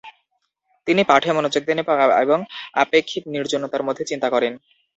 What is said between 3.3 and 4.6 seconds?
নির্জনতার মধ্যে চিন্তা করেন।